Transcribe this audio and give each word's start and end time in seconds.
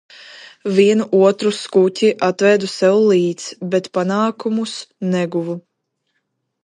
"Vienu 0.77 1.05
otru 1.17 1.51
skuķi 1.57 2.09
atvedu 2.29 2.71
sev 2.77 2.97
līdz, 3.11 3.51
bet 3.75 3.91
"panākumus" 3.99 4.75
neguvu." 5.13 5.59